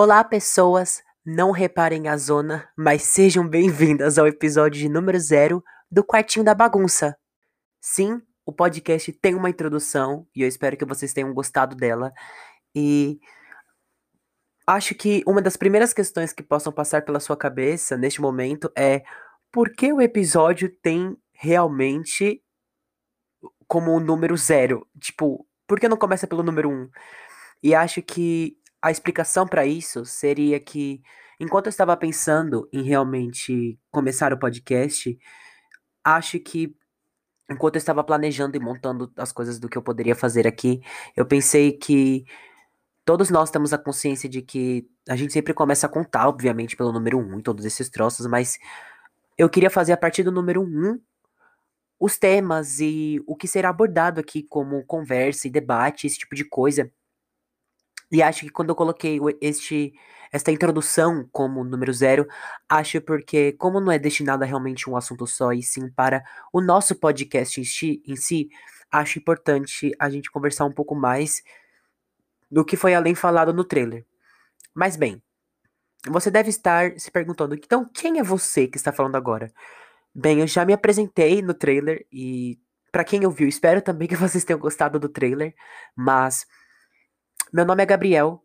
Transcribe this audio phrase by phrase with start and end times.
[0.00, 1.02] Olá, pessoas!
[1.26, 6.54] Não reparem a zona, mas sejam bem-vindas ao episódio de número zero do Quartinho da
[6.54, 7.18] Bagunça.
[7.80, 12.12] Sim, o podcast tem uma introdução e eu espero que vocês tenham gostado dela.
[12.72, 13.18] E
[14.64, 19.02] acho que uma das primeiras questões que possam passar pela sua cabeça neste momento é
[19.50, 22.40] por que o episódio tem realmente
[23.66, 24.86] como o número zero?
[25.00, 26.88] Tipo, por que não começa pelo número um?
[27.60, 31.02] E acho que a explicação para isso seria que,
[31.40, 35.18] enquanto eu estava pensando em realmente começar o podcast,
[36.04, 36.74] acho que
[37.50, 40.80] enquanto eu estava planejando e montando as coisas do que eu poderia fazer aqui,
[41.16, 42.24] eu pensei que
[43.04, 46.92] todos nós temos a consciência de que a gente sempre começa a contar, obviamente, pelo
[46.92, 48.58] número um, todos esses troços, mas
[49.38, 51.00] eu queria fazer a partir do número um
[51.98, 56.44] os temas e o que será abordado aqui como conversa e debate, esse tipo de
[56.44, 56.92] coisa.
[58.10, 59.92] E acho que quando eu coloquei este,
[60.32, 62.26] esta introdução como número zero,
[62.68, 66.60] acho porque, como não é destinado a realmente um assunto só, e sim para o
[66.60, 68.48] nosso podcast em si, em si,
[68.90, 71.42] acho importante a gente conversar um pouco mais
[72.50, 74.06] do que foi além falado no trailer.
[74.74, 75.22] Mas bem,
[76.06, 79.52] você deve estar se perguntando, então quem é você que está falando agora?
[80.14, 82.58] Bem, eu já me apresentei no trailer e
[82.90, 85.54] para quem ouviu, espero também que vocês tenham gostado do trailer,
[85.94, 86.46] mas
[87.52, 88.42] meu nome é Gabriel,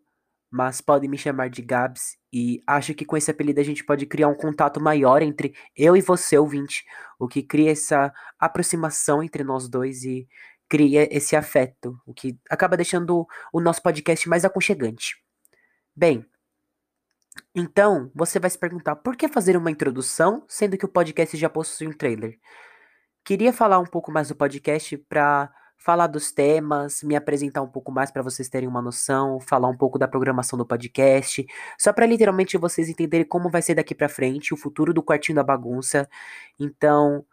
[0.50, 4.06] mas podem me chamar de Gabs, e acho que com esse apelido a gente pode
[4.06, 6.86] criar um contato maior entre eu e você, ouvinte,
[7.20, 10.28] o que cria essa aproximação entre nós dois e
[10.70, 15.16] cria esse afeto, o que acaba deixando o nosso podcast mais aconchegante.
[15.96, 16.26] Bem,
[17.54, 21.50] então você vai se perguntar por que fazer uma introdução, sendo que o podcast já
[21.50, 22.40] possui um trailer?
[23.24, 25.52] Queria falar um pouco mais do podcast para
[25.84, 29.76] falar dos temas, me apresentar um pouco mais para vocês terem uma noção, falar um
[29.76, 31.46] pouco da programação do podcast,
[31.78, 35.36] só para literalmente vocês entenderem como vai ser daqui para frente o futuro do quartinho
[35.36, 36.08] da bagunça.
[36.58, 37.26] Então,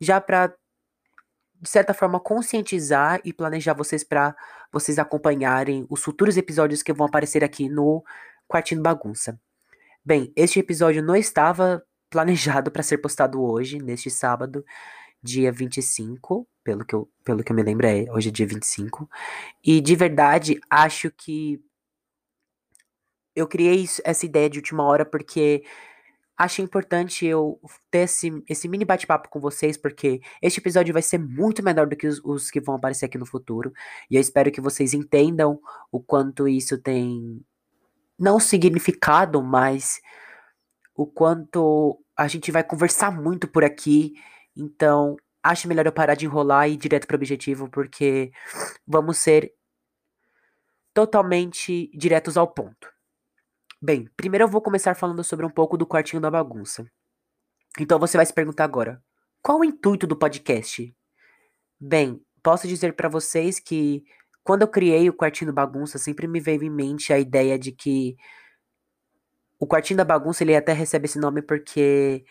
[0.00, 0.54] já para
[1.60, 4.34] de certa forma conscientizar e planejar vocês para
[4.72, 8.02] vocês acompanharem os futuros episódios que vão aparecer aqui no
[8.48, 9.38] Quartinho Bagunça.
[10.02, 14.64] Bem, este episódio não estava planejado para ser postado hoje, neste sábado,
[15.22, 19.08] dia 25, pelo que eu, pelo que eu me lembro, é, hoje é dia 25.
[19.64, 21.64] E de verdade, acho que
[23.34, 25.64] eu criei essa ideia de última hora porque
[26.36, 27.58] acho importante eu
[27.90, 31.96] ter esse, esse mini bate-papo com vocês, porque este episódio vai ser muito menor do
[31.96, 33.72] que os, os, que vão aparecer aqui no futuro.
[34.10, 35.58] E eu espero que vocês entendam
[35.90, 37.40] o quanto isso tem.
[38.18, 40.02] Não significado, mas
[40.94, 44.12] o quanto a gente vai conversar muito por aqui
[44.58, 48.32] então, acho melhor eu parar de enrolar e ir direto pro objetivo, porque
[48.86, 49.52] vamos ser
[50.92, 52.92] totalmente diretos ao ponto.
[53.80, 56.84] Bem, primeiro eu vou começar falando sobre um pouco do quartinho da bagunça.
[57.78, 59.02] Então você vai se perguntar agora:
[59.40, 60.94] qual o intuito do podcast?
[61.80, 64.04] Bem, posso dizer para vocês que
[64.42, 67.70] quando eu criei o quartinho da bagunça, sempre me veio em mente a ideia de
[67.70, 68.16] que
[69.58, 72.24] o quartinho da bagunça ele até recebe esse nome porque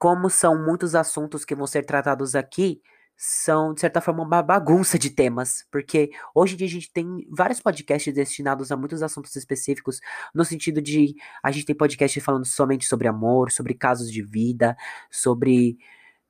[0.00, 2.80] como são muitos assuntos que vão ser tratados aqui,
[3.18, 7.06] são, de certa forma, uma bagunça de temas, porque hoje em dia a gente tem
[7.30, 10.00] vários podcasts destinados a muitos assuntos específicos,
[10.34, 14.74] no sentido de a gente tem podcast falando somente sobre amor, sobre casos de vida,
[15.10, 15.76] sobre,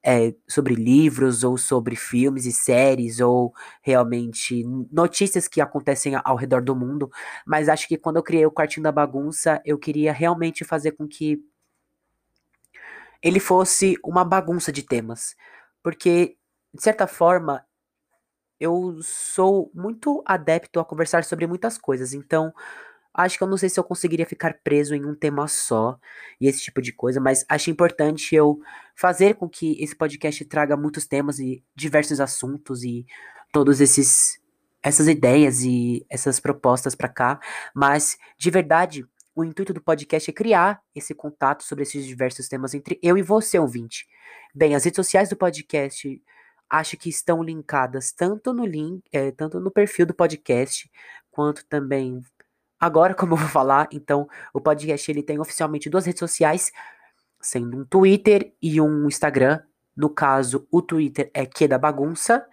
[0.04, 3.52] é, sobre livros, ou sobre filmes e séries, ou
[3.82, 7.08] realmente notícias que acontecem ao redor do mundo,
[7.46, 11.06] mas acho que quando eu criei o Quartinho da Bagunça, eu queria realmente fazer com
[11.06, 11.38] que
[13.22, 15.34] ele fosse uma bagunça de temas.
[15.82, 16.36] Porque,
[16.74, 17.64] de certa forma,
[18.58, 22.12] eu sou muito adepto a conversar sobre muitas coisas.
[22.12, 22.52] Então,
[23.14, 25.98] acho que eu não sei se eu conseguiria ficar preso em um tema só
[26.40, 28.60] e esse tipo de coisa, mas acho importante eu
[28.94, 33.06] fazer com que esse podcast traga muitos temas e diversos assuntos e
[33.52, 34.38] todos esses
[34.82, 37.38] essas ideias e essas propostas para cá,
[37.74, 39.06] mas de verdade,
[39.40, 43.22] o intuito do podcast é criar esse contato sobre esses diversos temas entre eu e
[43.22, 44.06] você, ouvinte.
[44.54, 46.22] Bem, as redes sociais do podcast
[46.68, 50.90] acho que estão linkadas tanto no link, é, tanto no perfil do podcast,
[51.30, 52.22] quanto também
[52.78, 56.70] agora, como eu vou falar, então o podcast ele tem oficialmente duas redes sociais,
[57.40, 59.60] sendo um Twitter e um Instagram.
[59.96, 62.46] No caso, o Twitter é que da bagunça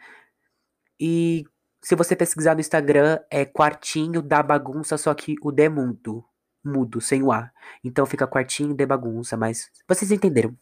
[1.00, 1.46] e
[1.82, 6.26] se você pesquisar no Instagram é quartinho da bagunça, só que o Demundo
[6.68, 7.50] mudo, sem o A.
[7.84, 10.56] Então fica quartinho de bagunça, mas vocês entenderam.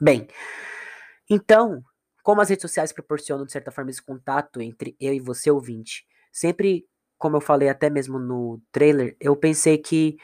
[0.00, 0.26] Bem,
[1.28, 1.84] então,
[2.22, 6.06] como as redes sociais proporcionam, de certa forma, esse contato entre eu e você, ouvinte,
[6.32, 6.86] sempre
[7.18, 10.16] como eu falei até mesmo no trailer, eu pensei que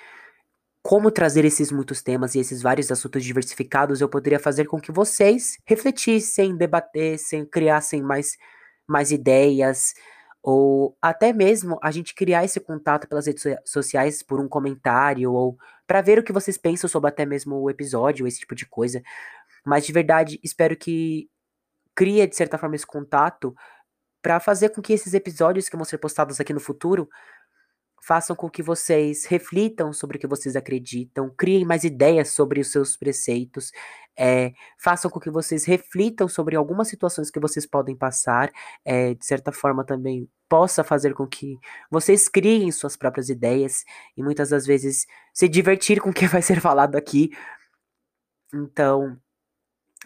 [0.82, 4.92] como trazer esses muitos temas e esses vários assuntos diversificados, eu poderia fazer com que
[4.92, 8.36] vocês refletissem, debatessem, criassem mais,
[8.86, 9.94] mais ideias,
[10.48, 15.58] ou até mesmo a gente criar esse contato pelas redes sociais por um comentário, ou
[15.88, 19.02] para ver o que vocês pensam sobre até mesmo o episódio, esse tipo de coisa.
[19.64, 21.28] Mas de verdade, espero que
[21.96, 23.56] crie, de certa forma, esse contato
[24.22, 27.08] para fazer com que esses episódios que vão ser postados aqui no futuro
[28.06, 32.70] façam com que vocês reflitam sobre o que vocês acreditam, criem mais ideias sobre os
[32.70, 33.72] seus preceitos,
[34.16, 38.52] é, façam com que vocês reflitam sobre algumas situações que vocês podem passar,
[38.84, 41.58] é, de certa forma também possa fazer com que
[41.90, 43.84] vocês criem suas próprias ideias
[44.16, 45.04] e muitas das vezes
[45.34, 47.30] se divertir com o que vai ser falado aqui.
[48.54, 49.18] Então,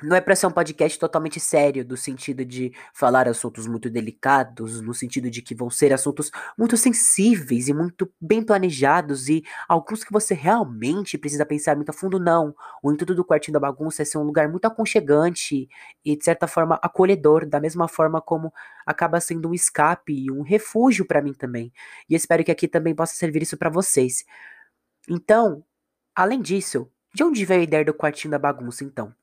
[0.03, 4.81] não é para ser um podcast totalmente sério, do sentido de falar assuntos muito delicados,
[4.81, 10.03] no sentido de que vão ser assuntos muito sensíveis e muito bem planejados e alguns
[10.03, 12.55] que você realmente precisa pensar muito a fundo, não.
[12.83, 15.69] O intuito do Quartinho da Bagunça é ser um lugar muito aconchegante
[16.05, 18.53] e, de certa forma, acolhedor, da mesma forma como
[18.87, 21.73] acaba sendo um escape e um refúgio para mim também.
[22.09, 24.25] E espero que aqui também possa servir isso para vocês.
[25.09, 25.65] Então,
[26.15, 29.20] além disso, de onde veio a ideia do Quartinho da Bagunça, então?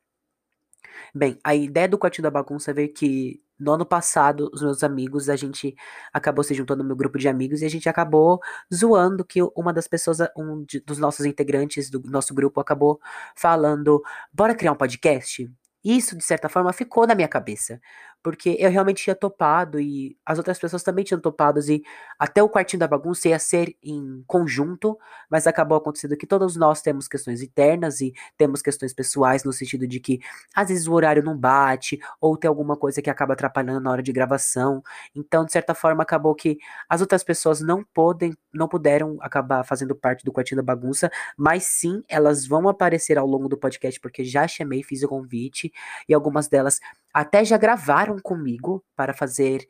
[1.13, 5.29] Bem, a ideia do Quartinho da Bagunça veio que no ano passado, os meus amigos,
[5.29, 5.75] a gente
[6.13, 8.39] acabou se juntando no meu grupo de amigos e a gente acabou
[8.73, 12.99] zoando que uma das pessoas, um de, dos nossos integrantes do nosso grupo acabou
[13.35, 14.01] falando:
[14.31, 15.49] bora criar um podcast?
[15.83, 17.79] Isso, de certa forma, ficou na minha cabeça.
[18.27, 21.61] Porque eu realmente tinha topado e as outras pessoas também tinham topado.
[21.61, 21.81] E
[22.19, 26.81] até o quartinho da bagunça ia ser em conjunto, mas acabou acontecendo que todos nós
[26.81, 30.19] temos questões internas e temos questões pessoais, no sentido de que
[30.53, 34.03] às vezes o horário não bate, ou tem alguma coisa que acaba atrapalhando na hora
[34.03, 34.83] de gravação.
[35.15, 36.57] Então, de certa forma, acabou que
[36.89, 41.63] as outras pessoas não podem, não puderam acabar fazendo parte do quartinho da bagunça, mas
[41.63, 45.71] sim elas vão aparecer ao longo do podcast, porque já chamei, fiz o convite
[46.09, 46.81] e algumas delas
[47.17, 49.67] até já gravaram comigo para fazer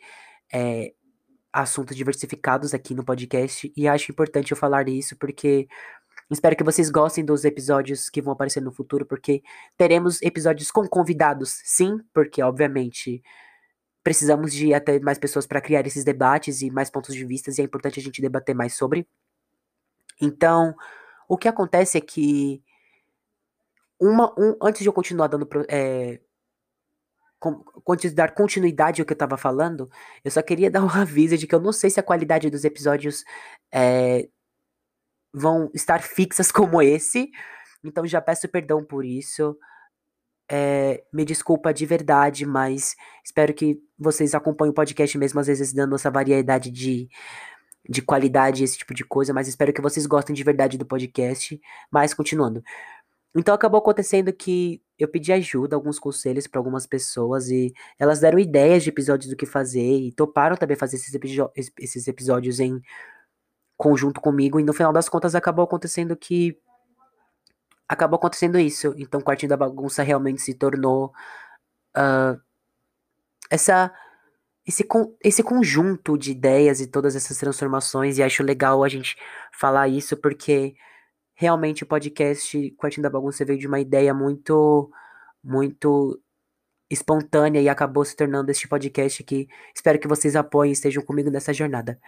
[0.54, 0.94] é,
[1.54, 3.72] assuntos diversificados aqui no podcast.
[3.74, 5.66] E acho importante eu falar isso porque
[6.30, 9.42] espero que vocês gostem dos episódios que vão aparecer no futuro, porque
[9.78, 13.24] teremos episódios com convidados, sim, porque obviamente
[14.04, 17.62] precisamos de até mais pessoas para criar esses debates e mais pontos de vista, e
[17.62, 19.08] é importante a gente debater mais sobre.
[20.22, 20.76] Então,
[21.30, 22.62] o que acontece é que
[23.98, 26.20] uma, um, antes de eu continuar dando é,
[28.14, 29.90] dar continuidade ao que eu estava falando,
[30.24, 32.64] eu só queria dar um aviso de que eu não sei se a qualidade dos
[32.64, 33.24] episódios
[33.72, 34.28] é,
[35.34, 37.30] vão estar fixas como esse.
[37.84, 39.58] Então já peço perdão por isso.
[40.50, 45.74] É, me desculpa de verdade, mas espero que vocês acompanhem o podcast mesmo, às vezes
[45.74, 47.10] dando essa variedade de,
[47.90, 51.60] de qualidade, esse tipo de coisa, mas espero que vocês gostem de verdade do podcast.
[51.92, 52.64] Mas continuando.
[53.40, 58.40] Então acabou acontecendo que eu pedi ajuda, alguns conselhos para algumas pessoas e elas deram
[58.40, 61.14] ideias de episódios do que fazer e toparam também fazer esses,
[61.80, 62.82] esses episódios em
[63.78, 66.58] conjunto comigo e no final das contas acabou acontecendo que
[67.88, 68.94] acabou acontecendo isso.
[68.98, 71.14] Então o Quartinho da Bagunça realmente se tornou
[71.96, 72.42] uh,
[73.50, 73.94] essa
[74.66, 74.86] esse,
[75.24, 79.16] esse conjunto de ideias e todas essas transformações e acho legal a gente
[79.54, 80.76] falar isso porque
[81.38, 84.92] realmente o podcast Quartinho da Bagunça veio de uma ideia muito,
[85.44, 86.20] muito
[86.90, 91.30] espontânea e acabou se tornando este podcast que espero que vocês apoiem e estejam comigo
[91.30, 92.00] nessa jornada.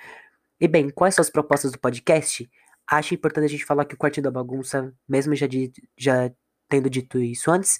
[0.60, 2.50] E bem, quais são as propostas do podcast?
[2.89, 6.32] Acho importante a gente falar que o Quartinho da Bagunça, mesmo já, de, já
[6.68, 7.77] tendo dito isso antes,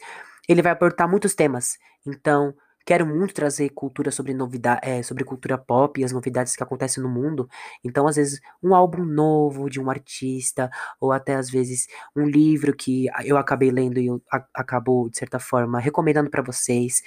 [0.47, 1.79] ele vai aportar muitos temas.
[2.05, 2.53] Então,
[2.89, 7.03] Quero muito trazer cultura sobre novidade, é, sobre cultura pop e as novidades que acontecem
[7.03, 7.48] no mundo.
[7.84, 12.75] Então, às vezes, um álbum novo de um artista, ou até às vezes um livro
[12.75, 14.19] que eu acabei lendo e eu
[14.55, 17.03] acabou, de certa forma, recomendando para vocês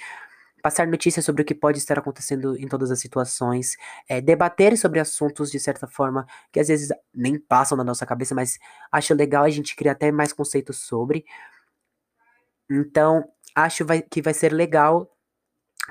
[0.61, 3.75] passar notícias sobre o que pode estar acontecendo em todas as situações,
[4.07, 8.33] é, debater sobre assuntos de certa forma que às vezes nem passam na nossa cabeça,
[8.33, 8.57] mas
[8.89, 11.25] acho legal a gente criar até mais conceitos sobre.
[12.71, 15.12] Então, acho vai, que vai ser legal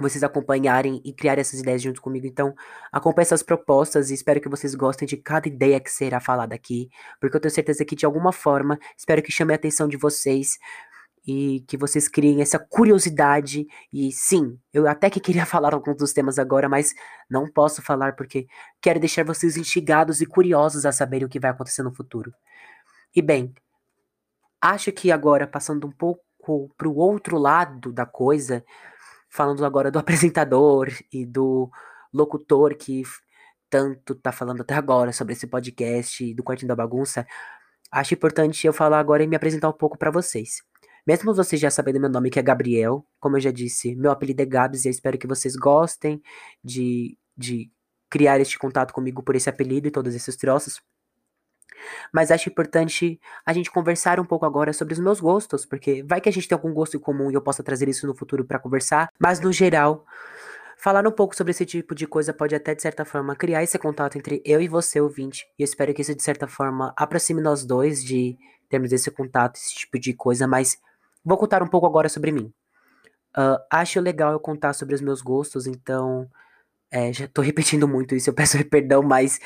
[0.01, 2.27] vocês acompanharem e criarem essas ideias junto comigo.
[2.27, 2.55] Então,
[2.91, 6.89] acompanhe essas propostas e espero que vocês gostem de cada ideia que será falada aqui,
[7.21, 10.59] porque eu tenho certeza que de alguma forma, espero que chame a atenção de vocês
[11.27, 13.67] e que vocês criem essa curiosidade.
[13.93, 16.95] E sim, eu até que queria falar alguns dos temas agora, mas
[17.31, 18.47] não posso falar porque
[18.81, 22.33] quero deixar vocês instigados e curiosos a saberem o que vai acontecer no futuro.
[23.15, 23.55] E bem,
[24.61, 26.23] acho que agora, passando um pouco
[26.77, 28.65] para o outro lado da coisa,
[29.33, 31.71] falando agora do apresentador e do
[32.13, 33.03] locutor que
[33.71, 37.27] tanto tá falando até agora sobre esse podcast do Quartinho da Bagunça,
[37.91, 40.63] acho importante eu falar agora e me apresentar um pouco para vocês.
[41.07, 44.43] Mesmo vocês já sabendo meu nome, que é Gabriel, como eu já disse, meu apelido
[44.43, 46.23] é Gabs e eu espero que vocês gostem
[46.63, 47.73] de, de
[48.11, 50.81] criar este contato comigo por esse apelido e todos esses troços.
[52.13, 56.21] Mas acho importante a gente conversar um pouco agora sobre os meus gostos, porque vai
[56.21, 58.45] que a gente tem algum gosto em comum e eu possa trazer isso no futuro
[58.45, 59.11] para conversar.
[59.19, 60.05] Mas no geral,
[60.77, 63.79] falar um pouco sobre esse tipo de coisa pode até de certa forma criar esse
[63.79, 65.47] contato entre eu e você, ouvinte.
[65.59, 68.37] E eu espero que isso de certa forma aproxime nós dois de
[68.69, 70.49] termos esse contato, esse tipo de coisa.
[70.49, 70.79] Mas
[71.25, 72.53] vou contar um pouco agora sobre mim.
[73.37, 76.29] Uh, acho legal eu contar sobre os meus gostos, então.
[76.91, 79.41] É, já tô repetindo muito isso, eu peço perdão, mas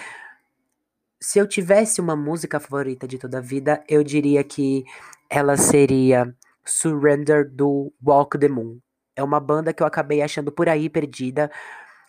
[1.26, 4.84] se eu tivesse uma música favorita de toda a vida, eu diria que
[5.28, 6.32] ela seria
[6.64, 8.78] Surrender do Walk the Moon.
[9.16, 11.50] É uma banda que eu acabei achando por aí perdida,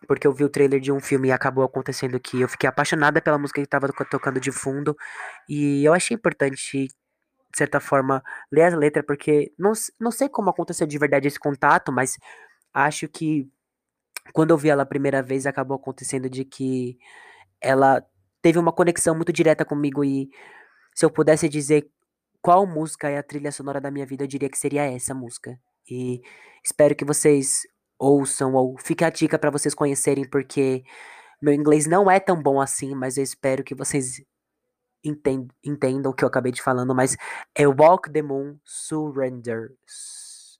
[0.07, 3.19] porque eu vi o trailer de um filme e acabou acontecendo que eu fiquei apaixonada
[3.19, 4.95] pela música que estava tocando de fundo.
[5.49, 8.21] E eu achei importante, de certa forma,
[8.51, 12.19] ler as letras, porque não, não sei como aconteceu de verdade esse contato, mas
[12.71, 13.49] acho que
[14.31, 16.99] quando eu vi ela a primeira vez, acabou acontecendo de que
[17.59, 18.05] ela
[18.47, 20.29] teve uma conexão muito direta comigo e
[20.95, 21.85] se eu pudesse dizer
[22.41, 25.59] qual música é a trilha sonora da minha vida, eu diria que seria essa música.
[25.89, 26.21] E
[26.63, 27.63] espero que vocês
[27.99, 30.81] ouçam ou fique a dica para vocês conhecerem, porque
[31.41, 34.23] meu inglês não é tão bom assim, mas eu espero que vocês
[35.03, 37.17] entendam, entendam o que eu acabei de falando, mas
[37.53, 39.73] é Walk the Moon Surrender.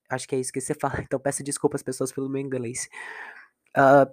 [0.10, 2.89] Acho que é isso que você fala, então peço desculpas pessoas pelo meu inglês.
[3.77, 4.12] Uh,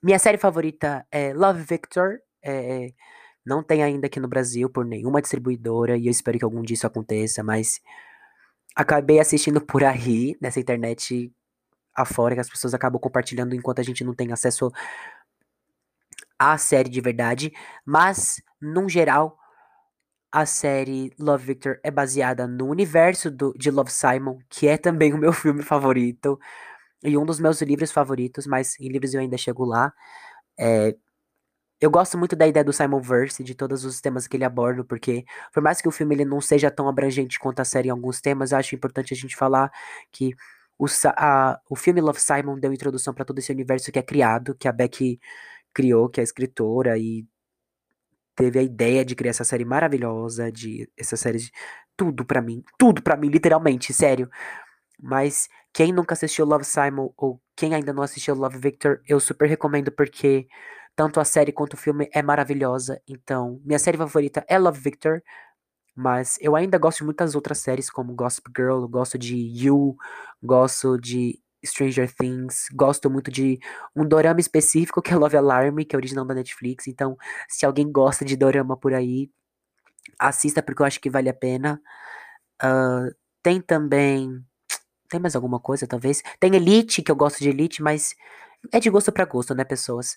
[0.00, 2.92] minha série favorita é Love Victor, é,
[3.44, 6.74] não tem ainda aqui no Brasil por nenhuma distribuidora e eu espero que algum dia
[6.74, 7.80] isso aconteça, mas
[8.76, 11.32] acabei assistindo por aí, nessa internet
[11.94, 14.70] afora, que as pessoas acabam compartilhando enquanto a gente não tem acesso
[16.38, 17.52] à série de verdade,
[17.84, 19.36] mas, num geral,
[20.30, 25.12] a série Love Victor é baseada no universo do, de Love Simon, que é também
[25.14, 26.38] o meu filme favorito
[27.02, 29.92] e um dos meus livros favoritos, mas em livros eu ainda chego lá.
[30.58, 30.96] É,
[31.80, 34.84] eu gosto muito da ideia do Simon Verse, de todos os temas que ele aborda,
[34.84, 37.90] porque por mais que o filme ele não seja tão abrangente quanto a série em
[37.90, 39.70] alguns temas, eu acho importante a gente falar
[40.10, 40.34] que
[40.78, 44.54] o, a, o filme Love Simon deu introdução para todo esse universo que é criado,
[44.56, 45.20] que a Beck
[45.72, 47.26] criou, que é escritora, e
[48.36, 51.50] teve a ideia de criar essa série maravilhosa, de essa série de
[51.96, 54.30] tudo para mim, tudo para mim, literalmente, sério.
[55.00, 59.48] Mas quem nunca assistiu Love Simon ou quem ainda não assistiu Love Victor, eu super
[59.48, 60.46] recomendo porque
[60.98, 63.00] tanto a série quanto o filme é maravilhosa.
[63.06, 65.22] Então, minha série favorita é Love Victor.
[65.94, 69.96] Mas eu ainda gosto de muitas outras séries, como Gossip Girl, gosto de You,
[70.42, 73.60] gosto de Stranger Things, gosto muito de
[73.94, 76.88] um dorama específico que é Love Alarm, que é original da Netflix.
[76.88, 77.16] Então,
[77.48, 79.30] se alguém gosta de dorama por aí,
[80.18, 81.80] assista porque eu acho que vale a pena.
[82.60, 84.44] Uh, tem também.
[85.08, 86.24] Tem mais alguma coisa, talvez?
[86.40, 88.16] Tem Elite, que eu gosto de Elite, mas
[88.72, 90.16] é de gosto para gosto, né, pessoas?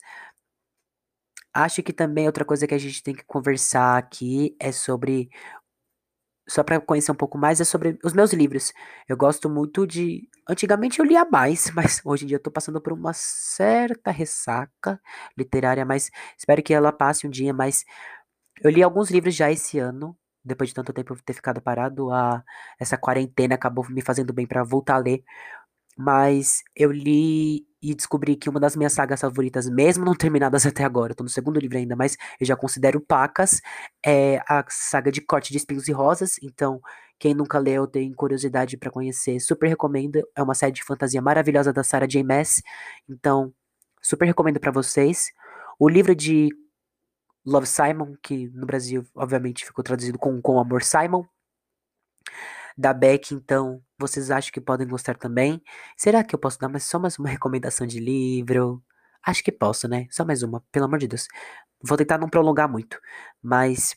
[1.54, 5.30] Acho que também outra coisa que a gente tem que conversar aqui é sobre
[6.48, 8.74] só para conhecer um pouco mais, é sobre os meus livros.
[9.08, 10.28] Eu gosto muito de.
[10.50, 15.00] Antigamente eu lia mais, mas hoje em dia eu tô passando por uma certa ressaca
[15.38, 17.54] literária, mas espero que ela passe um dia.
[17.54, 17.86] Mas
[18.64, 22.12] eu li alguns livros já esse ano, depois de tanto tempo ter ficado parado.
[22.12, 22.44] A,
[22.80, 25.24] essa quarentena acabou me fazendo bem para voltar a ler.
[25.98, 30.84] Mas eu li e descobri que uma das minhas sagas favoritas, mesmo não terminadas até
[30.84, 33.62] agora, eu tô no segundo livro ainda, mas eu já considero Pacas,
[34.06, 36.36] é a saga de Corte de Espinhos e Rosas.
[36.42, 36.80] Então,
[37.18, 40.22] quem nunca leu, tem curiosidade para conhecer, super recomendo.
[40.36, 42.24] É uma série de fantasia maravilhosa da Sarah J.
[42.24, 42.62] Maas.
[43.10, 43.54] Então,
[44.02, 45.32] super recomendo para vocês.
[45.80, 46.50] O livro de
[47.46, 51.26] Love Simon, que no Brasil, obviamente, ficou traduzido com Com Amor Simon,
[52.78, 55.62] da Beck, então vocês acham que podem gostar também?
[55.96, 58.84] Será que eu posso dar mais, só mais uma recomendação de livro?
[59.24, 60.08] Acho que posso, né?
[60.10, 61.28] Só mais uma, pelo amor de Deus.
[61.84, 63.00] Vou tentar não prolongar muito,
[63.42, 63.96] mas.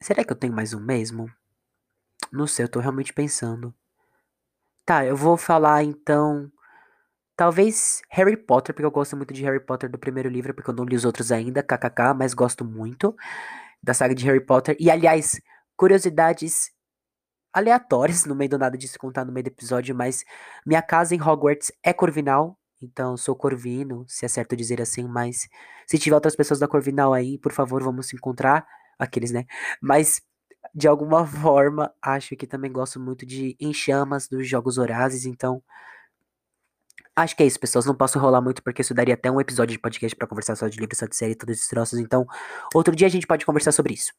[0.00, 1.30] Será que eu tenho mais um mesmo?
[2.32, 3.74] Não sei, eu tô realmente pensando.
[4.84, 6.50] Tá, eu vou falar então.
[7.36, 10.74] Talvez Harry Potter, porque eu gosto muito de Harry Potter do primeiro livro, porque eu
[10.74, 13.14] não li os outros ainda, kkk, mas gosto muito
[13.82, 14.76] da saga de Harry Potter.
[14.80, 15.40] E aliás,
[15.76, 16.72] curiosidades
[17.52, 20.24] aleatórias no meio do nada de se contar no meio do episódio, mas
[20.66, 25.48] minha casa em Hogwarts é Corvinal, então sou Corvino, se é certo dizer assim, mas
[25.86, 28.66] se tiver outras pessoas da Corvinal aí, por favor, vamos se encontrar,
[28.98, 29.44] aqueles, né?
[29.80, 30.20] Mas
[30.74, 35.62] de alguma forma, acho que também gosto muito de Em Chamas dos Jogos Horazes, então
[37.18, 37.84] Acho que é isso, pessoas.
[37.84, 40.68] Não posso enrolar muito porque isso daria até um episódio de podcast para conversar só
[40.68, 41.98] de livro, só de série, todos esses troços.
[41.98, 42.24] Então,
[42.72, 44.12] outro dia a gente pode conversar sobre isso.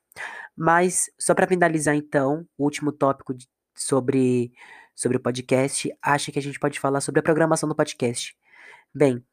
[0.53, 4.51] Mas, só para finalizar, então, o último tópico de, sobre,
[4.94, 8.36] sobre o podcast, acho que a gente pode falar sobre a programação do podcast.
[8.94, 9.24] Bem,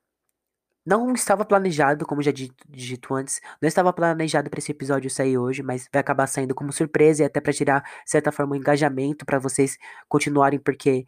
[0.87, 5.39] não estava planejado, como já dito, dito antes, não estava planejado para esse episódio sair
[5.39, 8.59] hoje, mas vai acabar saindo como surpresa e até para tirar, de certa forma, um
[8.59, 9.77] engajamento para vocês
[10.09, 11.05] continuarem, porque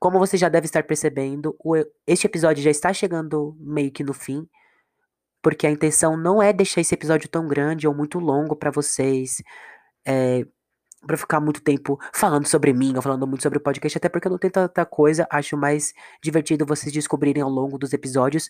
[0.00, 1.76] como você já deve estar percebendo, o,
[2.06, 4.48] este episódio já está chegando meio que no fim,
[5.42, 9.42] porque a intenção não é deixar esse episódio tão grande ou muito longo para vocês,
[10.06, 10.46] é,
[11.06, 14.26] para ficar muito tempo falando sobre mim ou falando muito sobre o podcast, até porque
[14.26, 15.92] eu não tenho tanta coisa, acho mais
[16.22, 18.48] divertido vocês descobrirem ao longo dos episódios.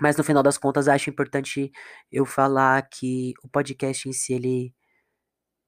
[0.00, 1.72] Mas no final das contas, acho importante
[2.12, 4.74] eu falar que o podcast em si ele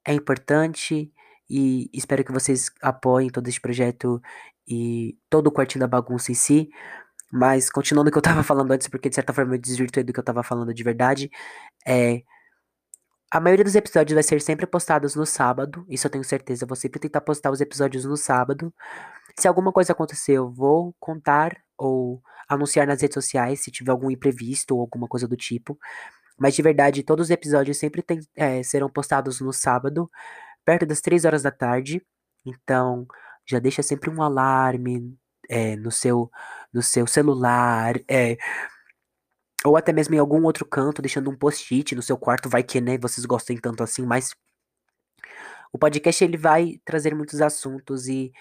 [0.07, 1.11] é importante
[1.49, 4.21] e espero que vocês apoiem todo esse projeto
[4.69, 6.69] e todo o quartinho da bagunça em si.
[7.33, 10.13] Mas continuando o que eu tava falando antes, porque de certa forma eu desvirtuei do
[10.13, 11.31] que eu tava falando de verdade,
[11.87, 12.23] é.
[13.31, 16.65] A maioria dos episódios vai ser sempre postados no sábado, isso eu tenho certeza.
[16.65, 18.73] Eu vou sempre tentar postar os episódios no sábado.
[19.39, 24.11] Se alguma coisa acontecer, eu vou contar ou anunciar nas redes sociais se tiver algum
[24.11, 25.79] imprevisto ou alguma coisa do tipo.
[26.39, 30.11] Mas de verdade, todos os episódios sempre tem, é, serão postados no sábado,
[30.65, 32.03] perto das 3 horas da tarde.
[32.47, 33.07] Então,
[33.49, 35.17] já deixa sempre um alarme
[35.49, 36.31] é, no, seu,
[36.73, 38.37] no seu celular, é,
[39.65, 42.81] ou até mesmo em algum outro canto, deixando um post-it no seu quarto, vai que,
[42.81, 44.35] né, vocês gostem tanto assim, mas
[45.73, 48.33] o podcast ele vai trazer muitos assuntos e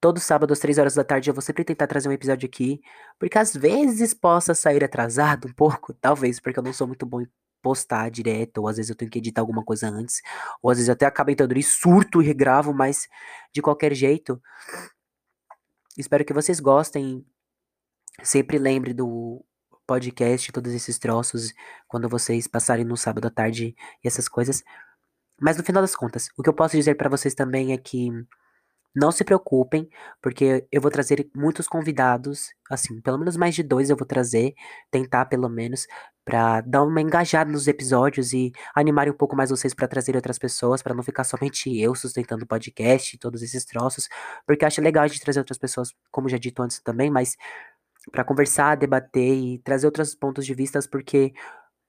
[0.00, 2.80] todo sábado às 3 horas da tarde eu vou sempre tentar trazer um episódio aqui,
[3.18, 7.24] porque às vezes possa sair atrasado um pouco, talvez, porque eu não sou muito bom
[7.62, 10.20] postar direto, ou às vezes eu tenho que editar alguma coisa antes,
[10.62, 13.08] ou às vezes até acabo entrando em surto e regravo, mas
[13.52, 14.40] de qualquer jeito,
[15.96, 17.24] espero que vocês gostem.
[18.22, 19.44] Sempre lembre do
[19.86, 21.52] podcast, todos esses troços,
[21.88, 24.62] quando vocês passarem no sábado à tarde e essas coisas.
[25.40, 28.10] Mas no final das contas, o que eu posso dizer para vocês também é que
[28.94, 29.88] não se preocupem,
[30.20, 34.54] porque eu vou trazer muitos convidados, assim, pelo menos mais de dois eu vou trazer,
[34.90, 35.86] tentar pelo menos,
[36.24, 40.38] para dar uma engajada nos episódios e animar um pouco mais vocês para trazer outras
[40.38, 44.08] pessoas, para não ficar somente eu sustentando o podcast e todos esses troços,
[44.46, 47.36] porque acho legal a gente trazer outras pessoas, como já dito antes também, mas
[48.12, 51.32] para conversar, debater e trazer outros pontos de vista, porque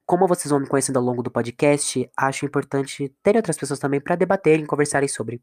[0.06, 4.02] como vocês vão me conhecendo ao longo do podcast, acho importante ter outras pessoas também
[4.02, 5.42] para debaterem, conversarem sobre.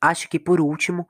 [0.00, 1.06] Acho que por último,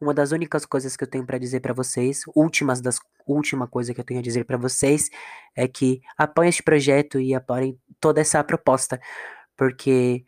[0.00, 3.94] uma das únicas coisas que eu tenho para dizer para vocês, últimas das última coisa
[3.94, 5.08] que eu tenho a dizer para vocês
[5.54, 9.00] é que apoiem este projeto e apoiem toda essa proposta,
[9.56, 10.24] porque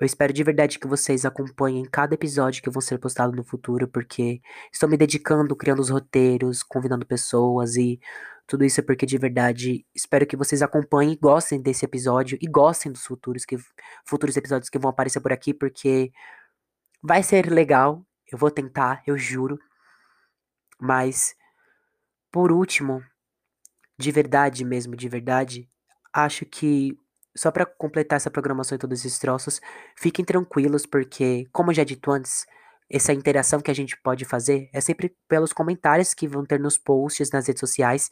[0.00, 3.88] eu espero de verdade que vocês acompanhem cada episódio que vão ser postado no futuro,
[3.88, 4.40] porque
[4.72, 8.00] estou me dedicando, criando os roteiros, convidando pessoas e
[8.46, 12.92] tudo isso porque de verdade espero que vocês acompanhem e gostem desse episódio e gostem
[12.92, 13.56] dos futuros que
[14.04, 16.12] futuros episódios que vão aparecer por aqui, porque
[17.02, 19.58] Vai ser legal, eu vou tentar, eu juro.
[20.80, 21.34] Mas,
[22.30, 23.02] por último,
[23.98, 25.68] de verdade mesmo, de verdade,
[26.12, 26.96] acho que
[27.36, 29.60] só para completar essa programação e todos esses troços,
[29.96, 32.46] fiquem tranquilos, porque, como já dito antes,
[32.90, 36.76] essa interação que a gente pode fazer é sempre pelos comentários que vão ter nos
[36.76, 38.10] posts, nas redes sociais.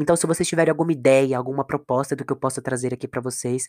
[0.00, 3.20] Então, se vocês tiverem alguma ideia, alguma proposta do que eu possa trazer aqui para
[3.20, 3.68] vocês,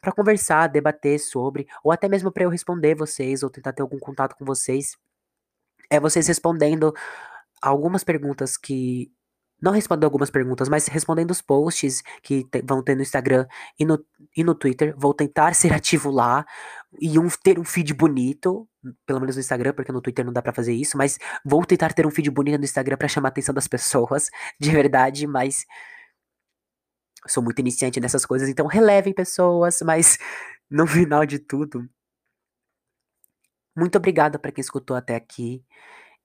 [0.00, 3.98] para conversar, debater sobre, ou até mesmo para eu responder vocês, ou tentar ter algum
[3.98, 4.96] contato com vocês.
[5.90, 6.92] É vocês respondendo
[7.62, 9.10] algumas perguntas que.
[9.60, 13.44] Não respondendo algumas perguntas, mas respondendo os posts que te, vão ter no Instagram
[13.76, 13.98] e no,
[14.36, 14.94] e no Twitter.
[14.96, 16.46] Vou tentar ser ativo lá
[17.00, 18.68] e um, ter um feed bonito,
[19.04, 21.92] pelo menos no Instagram, porque no Twitter não dá para fazer isso, mas vou tentar
[21.92, 24.30] ter um feed bonito no Instagram para chamar a atenção das pessoas,
[24.60, 25.66] de verdade, mas
[27.28, 30.18] sou muito iniciante nessas coisas, então relevem pessoas, mas
[30.70, 31.88] no final de tudo,
[33.76, 35.64] muito obrigado para quem escutou até aqui.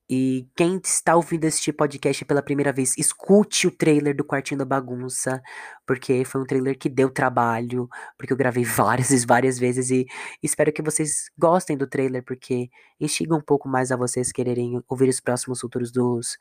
[0.10, 4.66] E quem está ouvindo este podcast pela primeira vez, escute o trailer do Quartinho da
[4.66, 5.42] Bagunça,
[5.88, 7.88] porque foi um trailer que deu trabalho,
[8.18, 10.06] porque eu gravei várias e várias vezes e
[10.42, 15.10] espero que vocês gostem do trailer, porque instiga um pouco mais a vocês quererem ouvir
[15.10, 16.38] os próximos futuros dos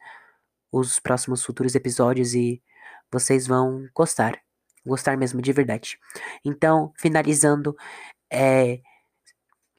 [0.72, 2.62] os próximos futuros episódios e
[3.12, 4.51] vocês vão gostar.
[4.84, 5.98] Gostar mesmo de verdade.
[6.44, 7.76] Então, finalizando,
[8.30, 8.80] é,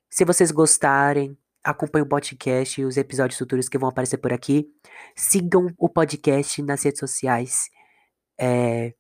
[0.09, 4.67] se vocês gostarem, acompanhem o podcast e os episódios futuros que vão aparecer por aqui.
[5.15, 7.69] Sigam o podcast nas redes sociais.
[8.39, 8.93] É,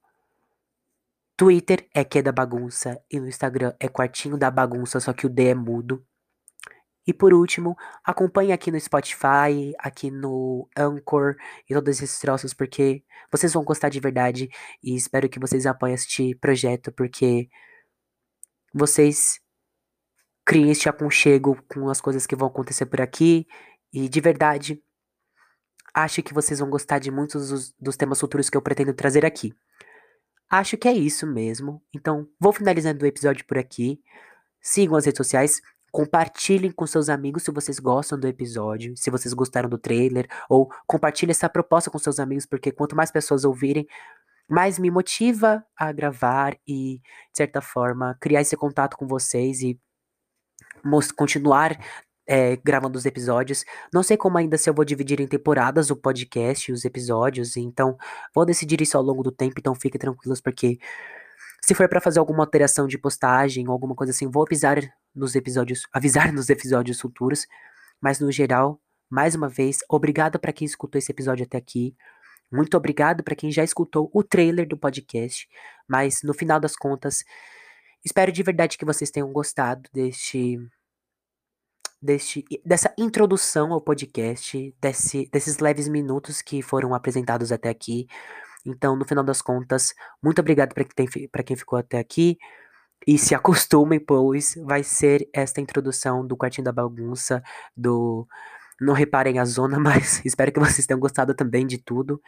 [1.35, 5.25] Twitter é que é da bagunça e no Instagram é quartinho da bagunça, só que
[5.25, 6.05] o D é mudo.
[7.05, 11.35] E por último, acompanhe aqui no Spotify, aqui no Anchor
[11.69, 14.49] e todos esses troços, porque vocês vão gostar de verdade.
[14.81, 17.49] E espero que vocês apoiem este projeto, porque
[18.73, 19.39] vocês
[20.45, 23.45] criem este aconchego com as coisas que vão acontecer por aqui.
[23.91, 24.81] E de verdade,
[25.93, 29.25] acho que vocês vão gostar de muitos dos, dos temas futuros que eu pretendo trazer
[29.25, 29.53] aqui.
[30.49, 31.81] Acho que é isso mesmo.
[31.93, 33.99] Então, vou finalizando o episódio por aqui.
[34.61, 35.61] Sigam as redes sociais.
[35.93, 40.67] Compartilhem com seus amigos se vocês gostam do episódio, se vocês gostaram do trailer, ou
[40.87, 43.85] compartilhe essa proposta com seus amigos, porque quanto mais pessoas ouvirem,
[44.49, 49.79] mais me motiva a gravar e, de certa forma, criar esse contato com vocês e
[51.15, 51.77] continuar
[52.27, 53.63] é, gravando os episódios.
[53.93, 57.95] Não sei como ainda se eu vou dividir em temporadas o podcast, os episódios, então
[58.33, 60.79] vou decidir isso ao longo do tempo, então fiquem tranquilos, porque
[61.61, 64.79] se for para fazer alguma alteração de postagem ou alguma coisa assim, vou avisar
[65.15, 67.45] nos episódios, avisar nos episódios futuros.
[68.01, 71.95] Mas no geral, mais uma vez, obrigado para quem escutou esse episódio até aqui.
[72.51, 75.47] Muito obrigado para quem já escutou o trailer do podcast.
[75.87, 77.23] Mas no final das contas,
[78.03, 80.59] espero de verdade que vocês tenham gostado deste
[82.03, 88.07] deste, dessa introdução ao podcast, desse, desses leves minutos que foram apresentados até aqui.
[88.65, 92.37] Então, no final das contas, muito obrigado para quem, quem ficou até aqui.
[93.07, 97.43] E se acostumem, pois vai ser esta introdução do Quartinho da Bagunça,
[97.75, 98.27] do
[98.79, 102.21] Não Reparem a Zona, mas espero que vocês tenham gostado também de tudo.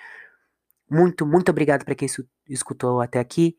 [0.89, 2.07] Muito, muito obrigado para quem
[2.47, 3.55] escutou até aqui.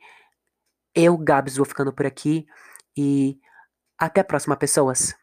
[0.94, 2.46] Eu, Gabs, vou ficando por aqui
[2.96, 3.38] e
[3.98, 5.14] até a próxima, pessoas.